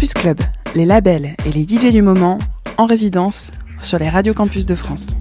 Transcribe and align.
Campus 0.00 0.14
Club, 0.14 0.40
les 0.74 0.86
labels 0.86 1.36
et 1.44 1.52
les 1.52 1.64
DJ 1.64 1.92
du 1.92 2.00
moment 2.00 2.38
en 2.78 2.86
résidence 2.86 3.52
sur 3.82 3.98
les 3.98 4.08
radios 4.08 4.32
campus 4.32 4.64
de 4.64 4.74
France. 4.74 5.14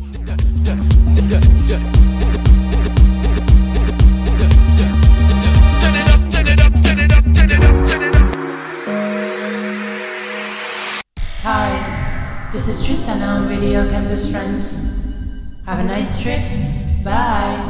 Hi, 11.44 11.74
this 12.54 12.70
is 12.70 12.82
Tristan 12.82 13.22
on 13.22 13.50
Radio 13.50 13.82
Campus 13.92 14.32
Friends. 14.32 15.66
Have 15.68 15.80
a 15.80 15.84
nice 15.84 16.22
trip. 16.22 16.40
Bye. 17.04 17.69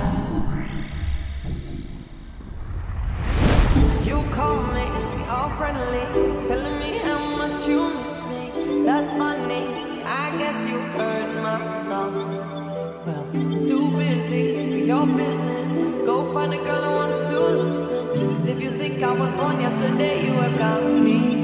I 19.01 19.13
was 19.13 19.31
born 19.31 19.61
yesterday, 19.61 20.25
you 20.25 20.33
have 20.33 20.57
got 20.57 20.83
me. 20.83 21.41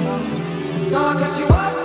So 0.90 0.98
I 0.98 1.14
cut 1.14 1.40
you 1.40 1.48
off. 1.48 1.85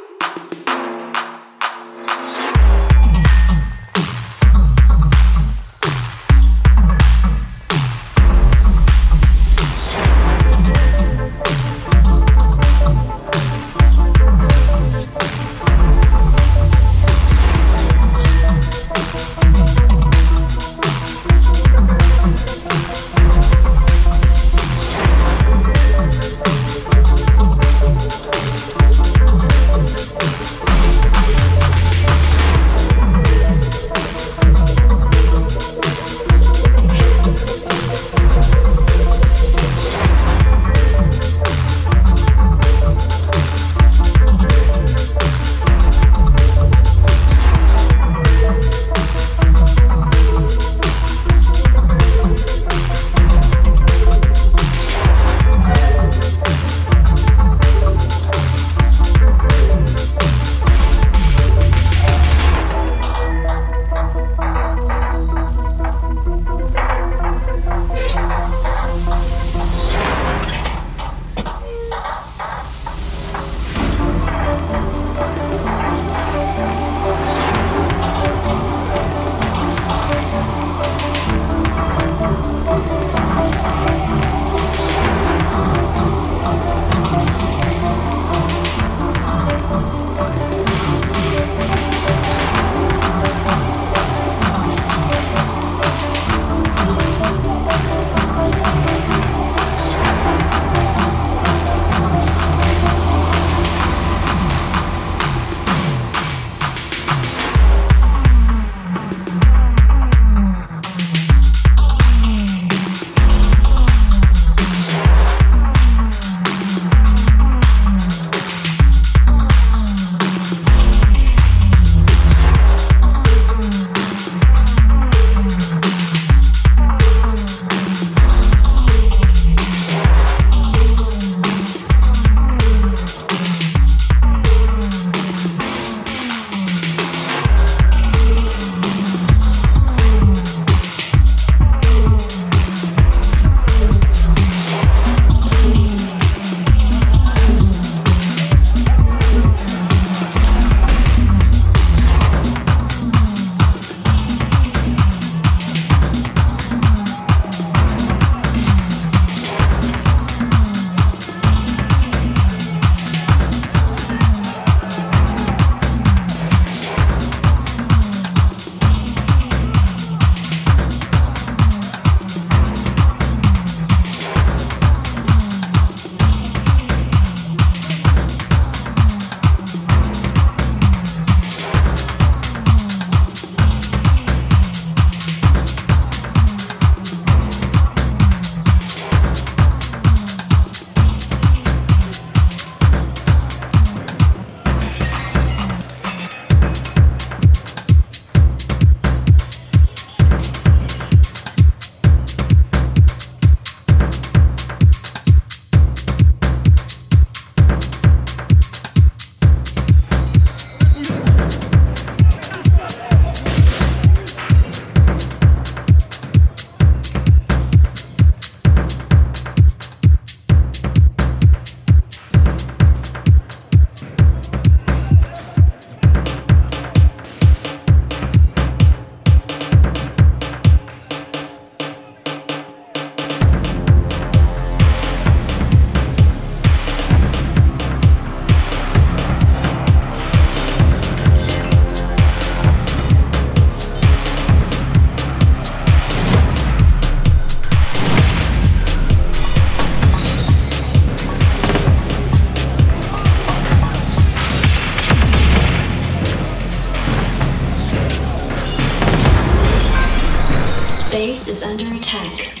Under 261.63 261.93
attack. 261.93 262.60